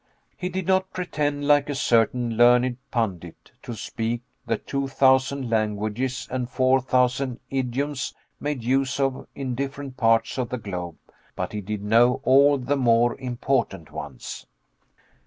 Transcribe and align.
He 0.35 0.49
did 0.49 0.65
not 0.65 0.93
pretend, 0.93 1.47
like 1.47 1.69
a 1.69 1.75
certain 1.75 2.35
learned 2.35 2.77
pundit, 2.89 3.51
to 3.61 3.75
speak 3.75 4.23
the 4.47 4.57
two 4.57 4.87
thousand 4.87 5.47
languages 5.47 6.27
and 6.31 6.49
four 6.49 6.81
thousand 6.81 7.39
idioms 7.51 8.15
made 8.39 8.63
use 8.63 8.99
of 8.99 9.27
in 9.35 9.53
different 9.53 9.97
parts 9.97 10.39
of 10.39 10.49
the 10.49 10.57
globe, 10.57 10.97
but 11.35 11.53
he 11.53 11.61
did 11.61 11.83
know 11.83 12.19
all 12.23 12.57
the 12.57 12.77
more 12.77 13.15
important 13.19 13.91
ones. 13.91 14.47